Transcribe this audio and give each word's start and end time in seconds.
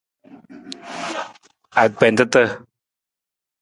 Agbentata. 1.83 2.41